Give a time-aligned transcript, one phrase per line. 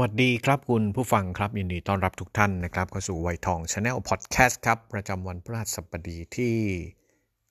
[0.00, 6.54] สวัสดีครับคุณผู้ฟังครับ ยินดีต้อนรับทุกท่านนะครับเข้าสู่วัยทอง Channel Podcast ครับ ประจำวันพฤหัสบดีที่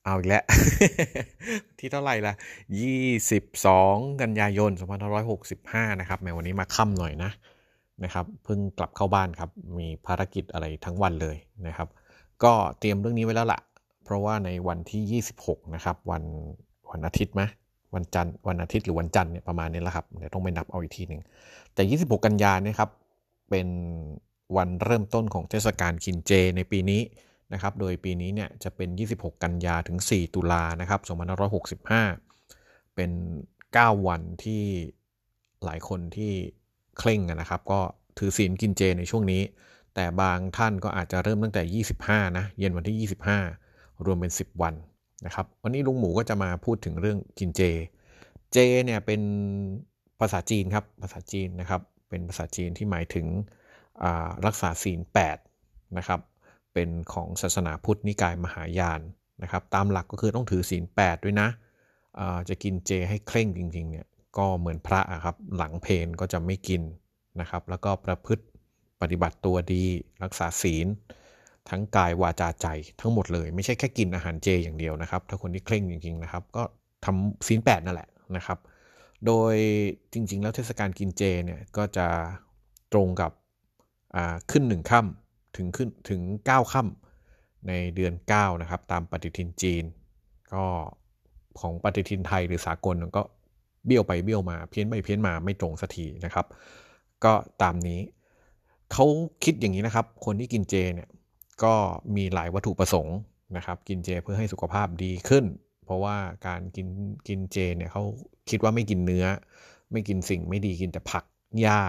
[0.04, 0.44] เอาอีกแล้ว
[1.80, 2.34] ที่เท่าไหร่ละ
[3.48, 4.72] 22 กันยายน
[5.36, 7.32] 2565 นะครับแม้วันนี้มาค่ำหน่อยนะ
[8.04, 11.38] นะครับเพิ่งกลับเข้าบ้านครับ มีภารกิจอะไรทั้งวันเลย
[11.68, 11.88] นะครับ
[12.44, 13.62] ก็เตรียมเรื่องนี้ไว้แล้วละ่ะ
[14.04, 16.24] เพราะว่าในวันที่ 26 นะครับ วัน
[16.90, 17.42] วันอาทิตย์ไหม
[17.96, 21.22] วันจันทร์วันอาทิตย์หรือวันจันทร์เนี่ยประมาณนี้แหละครับเดี๋ยวต้องไปนับเอาอีกทีหนึ่ง
[21.74, 22.90] แต่ 26 กันยาเนี่ยครับ
[23.50, 23.68] เป็น
[24.58, 27.02] วันเริ่มต้นของเทศกาลกินเจในปีนี้
[27.54, 31.02] นะครับโดยปีนี้เนี่ยจะเป็น 26 กันยาถึง 4 ตุลานะครับ
[32.18, 33.12] 2565 เป็น
[33.60, 34.64] 9 วันที่
[35.64, 36.32] หลายคนที่
[36.98, 37.80] เคร่งนะครับ ก็
[38.18, 39.42] ถือศีลกินเจในช่วงนี้
[39.96, 43.10] แต่บางท่านก็อาจจะเริ่มตั้งแต่ 25 นะ เย็นวันที่
[43.58, 44.74] 25 รวมเป็น 10 วัน
[45.26, 47.62] นะครับวันนี้ลุงหมูก็จะมาพูดถึงเรื่องกินเจ
[48.54, 49.22] เจเนี่ยเป็น
[50.20, 53.28] ภาษาจีนครับภาษาจีนนะครับ เป็นภาษาจีนที่หมายถึง
[54.46, 55.00] รักษาศีล
[55.48, 56.20] 8นะครับ
[56.74, 59.02] เป็นของศาสนาพุทธนิกายมหายาน
[59.44, 61.50] นะครับตามหลักก็คือต้องถือศีล8ด้วยนะ
[62.50, 66.82] จะกินเจให้เคร่งจริงๆเนี่ยก็เหมือนพระครับหลังเพนก็จะไม่กิน
[67.40, 68.46] นะครับ แล้วก็ประพฤติ
[69.02, 69.84] ปฏิบัติตัวดี
[70.24, 70.88] รักษาศีล
[71.70, 72.68] ทั้งกายวาจาใจ
[73.02, 76.64] ทั้งหมดเลย ไม่ใช่แค่กินอาหารเจอย่างเดียวนะครับ ถ้าคนที่เคร่งจริงๆนะครับ ก็
[77.06, 78.60] ทำศีล8นั่นแหละนะครับ
[79.26, 79.56] โดย
[80.14, 82.08] จริง ๆ แล้วเทศกาลกินเจเนี่ยก็จะ
[82.94, 83.32] ตรงกับ
[84.52, 89.84] ขึ้นหนึ่งค่ำถึงขึ้นถึง9ค่ำในเดือน 9 นะครับ ตามปฏิทินจีน
[90.54, 90.66] ก็
[91.60, 93.24] ของปฏิทินไทยหรือสากลก็
[93.86, 96.46] เบี้ยวไปเบี้ยวมาเพี้ยนไปเพี้ยนมาไม่ตรงสักทีนะครับ
[97.24, 98.00] ก็ตามนี้
[98.92, 99.06] เขา
[99.44, 101.10] คิดอย่างนี้นะครับ คนที่กินเจเนี่ย
[101.64, 101.74] ก็
[102.16, 103.18] มีหลายวัตถุประสงค์
[103.58, 105.46] นะครับ กินเจเพื่อให้สุขภาพดีขึ้น
[105.86, 106.88] เพราะว่าการกิน
[107.28, 108.04] กินเจเนี่ยเขา
[108.50, 109.26] คิดว่าไม่กินเนื้อ
[109.92, 111.24] ไม่กินสิ่งไม่ดีกินแต่ผัก
[111.62, 111.80] หญ้า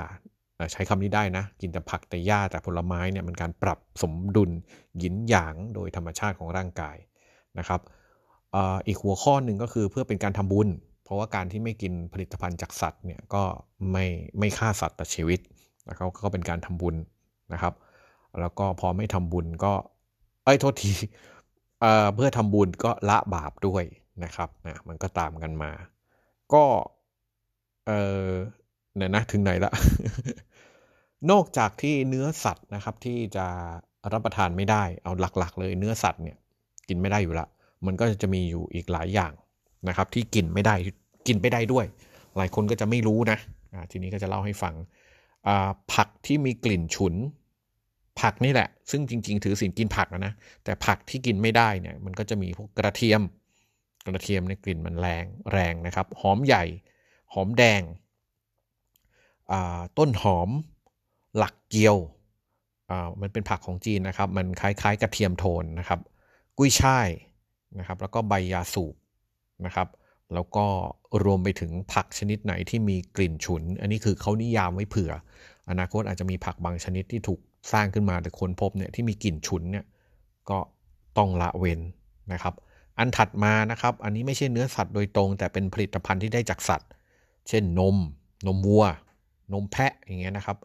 [0.73, 4.51] ใช้คำนี้ได้นะ กินแต่ผักแต่หญ้าแต่ผลไม้เนี่ยมันการปรับสมดุล
[4.99, 6.97] หยินหยางโดยธรรมชาติของร่างกาย
[7.59, 7.81] นะครับ
[8.87, 10.69] อีกหัวข้อหนึ่งก็คือเพื่อเป็นการทำบุญ
[11.05, 13.43] เพราะว่าการที่ไม่กินผลิตภัณฑ์จากสัตว์เนี่ยก็
[13.93, 14.07] ไม่
[14.39, 15.41] ไม่ฆ่าสัตว์แต่ชีวิต
[15.89, 16.97] นะครับก็เป็นการทำบุญ
[17.53, 17.75] นะครับ
[18.41, 19.73] แล้วก็พอไม่ทำบุญก็
[20.45, 20.93] เอ้ยโทษที
[21.81, 23.85] เอ่อเพื่อทำบุญก็ละบาปด้วย
[24.25, 25.71] นะครับนะมันก็ตามกันมา
[26.53, 26.65] ก็
[27.87, 27.93] เอ
[28.27, 28.29] อ
[28.97, 29.73] เนี่ยนะถึงไหนละ
[31.31, 33.47] นอกจากที่เนื้อสัตว์นะครับที่จะ
[34.13, 36.37] รับประทานไม่ได้เอาหลัก ๆ เลยเนื้อสัตว์เนี่ย
[36.89, 37.47] กินไม่ได้อยู่ละ
[37.87, 39.33] มันก็จะมีอยู่อีกหลายอย่าง
[39.89, 40.75] นะครับ ที่กินไม่ได้
[41.27, 41.87] กินไม่ได้ด้วย
[42.37, 43.39] หลายคนก็จะไม่รู้นะ
[43.91, 44.75] ทีนี้ก็จะเล่าให้ฟัง
[45.93, 47.15] ผักที่มีกลิ่นฉุน
[48.21, 50.33] ผักนี่แหละ ซึ่งจริง ๆ ถือสินกินผักนะ
[50.65, 53.23] แต่ผักที่กินไม่ได้เนี่ย มันก็จะมีพวกกระเทียม
[54.07, 56.65] กระเทียมในกลิ่นมันแรงแรงนะครับ หอมใหญ่
[57.33, 57.83] หอมแดง
[59.99, 60.51] ต้นหอม
[61.37, 61.97] หลักเกียว
[63.21, 66.01] มันเป็นผักของจีนนะครับ มันคล้ายๆ กระเทียมโทนนะครับ
[66.59, 67.09] กุ้ยช่าย
[67.79, 68.95] นะครับ แล้วก็ใบยาสูบ
[69.67, 69.89] นะครับ
[70.35, 70.67] แล้วก็
[71.25, 75.13] รวมไปถึงผักชนิดไหนที่มีกลิ่นฉุน อันนี้คือเขานิยามไว้เผื่อ
[75.71, 77.41] อนาคตอาจจะมีผักบางชนิดที่ถูก
[77.73, 79.85] สร้างขึ้นมาแต่คนพบเนี่ยที่มีกลิ่นฉุนเนี่ย
[80.51, 80.59] ก็
[81.19, 81.81] ต้องละเว้น
[82.33, 82.55] นะครับ
[82.99, 86.89] อันถัดมานะครับ อันนี้ไม่ใช่เนื้อสัตว์โดยตรง แต่เป็นผลิตภัณฑ์ที่ได้จากสัตว์
[87.49, 87.97] เช่นนม
[88.47, 88.85] นมวัว
[89.53, 90.57] นมแพะอย่างเงี้ยนะครับ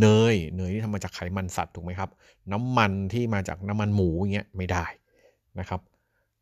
[0.00, 2.10] เนยเนยที่ทำมาจากไขมันสัตว์ถูกไหมครับ
[2.52, 4.84] น้ำมันที่มาจากน้ำมันหมูอย่างเงี้ยไม่ได้
[5.58, 5.80] นะครับ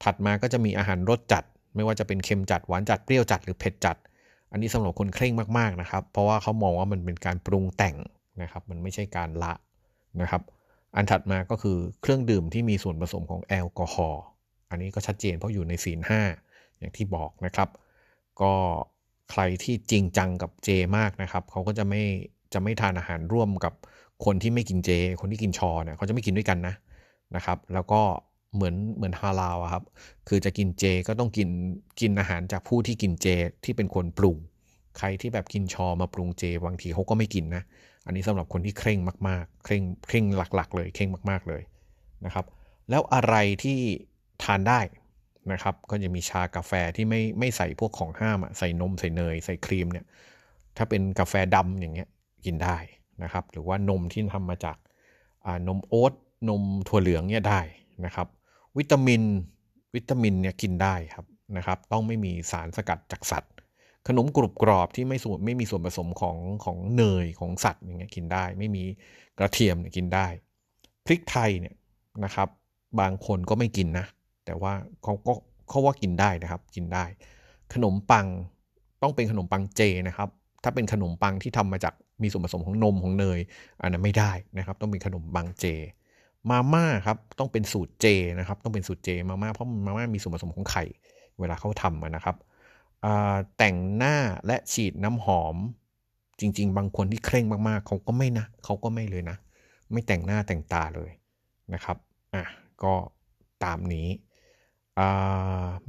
[0.04, 1.44] ถัดมาก็จะมีอาหารรสจัด
[1.75, 3.97] ไม่ว่าจะเป็นเค็มจัดหวานจัดเปรี้ยวจัดหรือเผ็ดจัด
[4.50, 7.97] อันนี้สำหรับคนเคร่งมากๆนะครับ เพราะว่าเขามองว่ามันเป็นการปรุงแต่ง
[8.42, 9.53] นะครับ มันไม่ใช่การละ
[10.22, 10.42] นะครับ
[10.97, 14.22] อันถัดมาก็คือเครื่องดื่มที่มีส่วนผสมของแอลกอฮอล์
[14.71, 16.21] อันนี้ก็ชัดเจนเพราะอยู่ในศีลห้า
[16.78, 17.68] อย่างที่บอกนะครับ
[18.41, 18.53] ก็
[19.30, 22.03] ใครที่จริงจังกับเจมากนะครับ เขาก็จะไม่
[22.53, 23.74] จะไม่ทานอาหารร่วมกับ
[24.24, 24.91] คนที่ไม่กินเจ
[25.21, 26.74] คนที่กินชอเนี่ยเขาจะไม่กินด้วยกันนะ
[27.36, 28.01] นะครับ แล้วก็
[28.54, 29.84] เหมือนเหมือนฮาลาลครับ
[30.28, 31.48] คือจะกินเจก็ต้องกิน
[32.01, 33.27] กินอาหารจากผู้ที่กินเจ
[33.65, 34.36] ที่เป็นคนปรุง
[34.98, 37.63] ใครที่แบบกินชอมาปรุงเจบางทีเขาก็ไม่กินนะ
[38.06, 38.98] อันนี้สำหรับคนที่เคร่ง
[39.28, 41.62] มากๆ เคร่งเคร่งหลักๆ เลยเคร่งมากๆเลย
[42.24, 42.47] นะครับ
[42.91, 43.78] แล้วอะไรที่
[44.42, 44.80] ทานได้
[45.53, 50.04] นะครับ ก็จะมีชากาแฟที่ไม่ไม่ใส่พวกของห้ามใส่นมใส่เนย ใส่ครีมเนี่ย
[50.76, 52.08] ถ้าเป็นกาแฟดำอย่างเงี้ย
[52.44, 52.78] กินได้
[53.22, 54.76] นะครับ หรือว่านมที่ทำมาจาก
[55.68, 56.12] นมโอ๊ต
[56.48, 57.60] นมถั่วเหลืองเนี่ยได้
[58.04, 58.28] นะครับ
[58.78, 59.22] วิตามิน
[59.94, 61.26] วิตามินเนี่ยกินได้ครับ
[61.56, 63.53] นะครับ ต้องไม่มีสารสกัดจากสัตว์
[64.08, 68.84] ขนมกรุบกรอบที่ไม่ส่วนไม่มีส่วนผสมของของเนยของสัตว์อย่างเงี้ยกินได้ ไม่มี
[69.38, 70.26] กระเทียมเนี่ยกินได้
[71.06, 71.74] พริกไทยเนี่ย
[72.24, 72.48] นะครับ
[73.00, 74.06] บางคนก็ไม่กินนะ
[74.44, 74.72] แต่ว่า
[75.03, 75.32] เขาก็
[75.68, 77.04] เขาว่ากินได้นะครับ กินได้
[77.74, 78.26] ขนมปัง
[79.03, 80.28] ต้องเป็นขนมปังเจนะครับ
[80.62, 83.38] ถ้าเป็นขนมปังที่ทำมาจากมีส่วนผสมของนมของเนย
[83.82, 85.64] อันนั้นไม่ได้นะครับ ต้องเป็นขนมปังเจ
[86.50, 88.06] มาม่าครับต้องเป็นสูตรเจ
[88.38, 90.84] นะครับ ต้องเป็นสูตรเจมาม่าเพราะมาม่ามีส่วนผสมของไข่
[91.41, 92.36] เวลาเขาทำนะครับ
[93.59, 94.16] แต่งหน้า
[94.47, 95.57] และฉีดน้ำหอม
[96.41, 99.37] จริง ๆ บางคนที่เคร่งมากๆเขาก็ไม่นะเขาก็ไม่เลยนะ
[99.93, 101.10] ไม่แต่งหน้าแต่งตาเลย
[101.75, 101.97] นะครับ
[102.34, 102.45] อะ
[102.83, 102.95] ก็
[103.65, 104.09] ตามนี้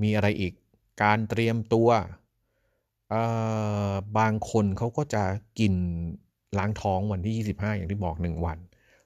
[0.02, 0.54] มีอะไรอีก
[1.04, 1.90] การเตรียมตัว
[4.20, 5.24] บางคนเขาก็จะ
[5.60, 5.74] กิน
[6.58, 8.58] ล้างท้องวันที่ 25 อย่างที่บอก 1 วัน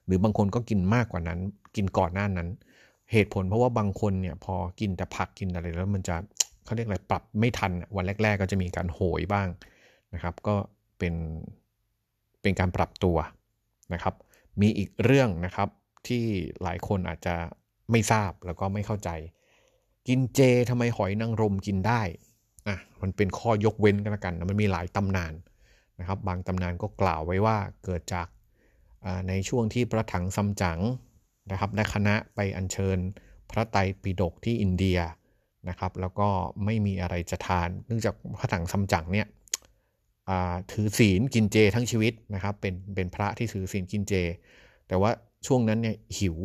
[0.06, 1.38] หรือบางคนก็กินมากกว่านั้น
[1.76, 2.48] กินก่อนหน้านั้น
[3.12, 6.16] เหตุผลเพราะว่าบางคนเนี่ยพอกินแต่ผักกินอะไรแล้วมันจะ
[6.64, 9.48] เขาเรียกอะไรปรับไม่ทันวันแรก ๆ ก็จะมีการโหยบ้าง
[10.14, 10.56] นะครับ ก็
[10.98, 11.14] เป็น
[12.42, 13.16] เป็นการปรับตัว
[13.94, 14.14] นะครับ
[14.60, 15.68] มีอีกเรื่องนะครับ
[16.06, 16.24] ที่
[16.62, 17.34] หลายคนอาจจะ
[17.90, 19.10] ไม่ทราบแล้วก็ไม่เข้าใจ
[20.08, 22.02] กินเจทำไมหอยนางรมกินได้
[22.68, 25.34] อะมันเป็นข้อยกเว้นกันละกันมันมีหลายตำนาน
[25.98, 28.28] นะครับ บางตำนานก็กล่าวไว้ว่าเกิดจาก
[29.28, 30.80] ในช่วงที่พระถังซัมจั๋ง
[31.50, 32.98] นะครับได้คณะไปอัญเชิญ
[33.50, 34.98] พระไตรปิฎกที่อินเดีย
[35.68, 36.28] นะครับ แล้วก็
[36.64, 39.28] ไม่มีอะไรจะทาน เนื่องจากพระถังซัมจั๋งเนี่ย
[40.72, 44.14] ถือศีลกินเจทั้งชีวิตนะครับ เป็นเป็นพระที่ถือศีลกินเจ
[44.88, 45.10] แต่ว่า
[45.46, 46.36] ช่วงนั้นเนี่ยหิว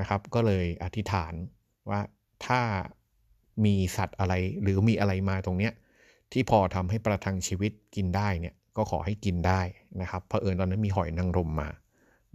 [0.00, 1.34] นะครับ ก็เลยอธิษฐาน
[1.90, 2.00] ว่า
[2.46, 2.60] ถ้า
[3.64, 5.72] มีสัตว์อะไรหรือมีอะไรมาตรงเนี้ย
[6.32, 9.60] ที่พอทำให้ประทังชีวิตกินได้เนี่ยก็ขอให้กินได้
[10.00, 11.68] นะครับเพราะเอิญตอนนั้นมีหอยนางรมมา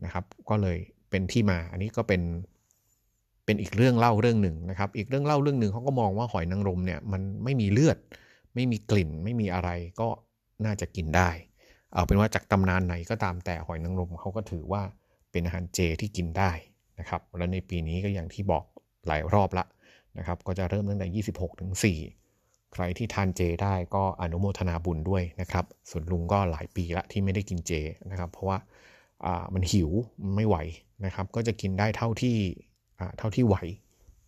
[0.04, 0.78] นะครับ ก็เลย
[1.10, 2.22] เป็นที่มาอันนี้ก็เป็น
[3.46, 7.98] เป็นอีกเรื่องเล่าเรื่องหนึ่งนะครับ อีกเรื่องเล่าเรื่องหนึ่งเขาก็มองว่าหอยนางรมเนี่ยมันไม่มีเลือด
[8.56, 10.08] ไม่มีกลิ่น ไม่มีอะไรก็
[10.66, 11.30] น่าจะกินได้
[11.94, 14.84] เอาเป็นว่าจากตำนานไหนก็ตามแต่หอยนางรมเขาก็ถือว่า
[15.32, 16.52] เป็นอาหารเจที่กินได้
[17.00, 18.64] นะครับและในปีนี้ก็อย่างที่บอก
[19.08, 19.66] หลายรอบละ
[20.18, 21.72] นะครับ ก็จะเริ่มตั้งแต่ 26ถึง
[22.24, 27.72] 4ใครที่ทานเจได้ก็อนุโมทนาบุญด้วยนะครับ ส่วนลุงก็หลายปีละที่ไม่ได้กินเจ
[28.12, 28.58] นะครับ เพราะว่า
[29.54, 29.90] มันหิว
[30.36, 30.58] ไม่ไหว
[31.06, 32.38] นะครับ ก็จะกินได้เท่าที่
[33.18, 33.56] เท่าที่ไหว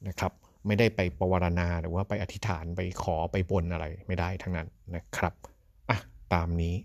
[0.08, 0.32] นะครับ
[0.68, 5.34] ไม่ได้ไปปวารณาหรือว่าไปอธิษฐานไปขอไปบนอะไรไม่ได้ทั้งนั้นนะครับ
[5.90, 5.98] อะ
[6.34, 6.76] ตามนี้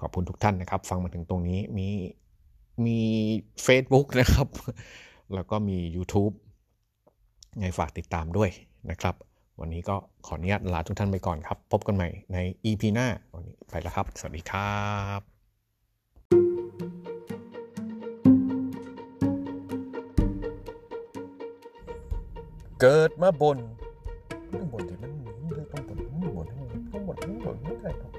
[0.00, 1.88] ขอบคุณทุกท่านนะครับ ฟังมาถึงตรงนี้มี
[2.86, 3.00] มี
[3.66, 4.48] Facebook นะครับ
[5.34, 6.34] แล้วก็มี YouTube
[7.58, 8.50] ไงฝากติดตามด้วย
[8.90, 9.14] นะครับ
[9.60, 9.96] วันนี้ก็
[10.26, 14.80] ขออนุญาตลาทุกท่านไปก่อนครับ พบกันใหม่ใน EP หน้าวันนี้ไปแล้วครับ สวัสดีครั
[15.18, 15.39] บ
[22.84, 23.58] เกิดมาบน
[24.52, 26.46] ต้องบนที่มันต้องบนต้องบน
[26.92, 28.12] ต้องบนต้องบนไม่ได้ครับ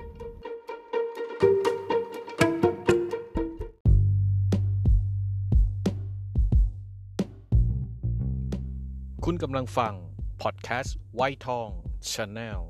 [9.25, 9.93] คุณกำลังฟัง
[10.41, 11.69] พอดแคสต์ไวทอง
[12.11, 12.61] ชาแนล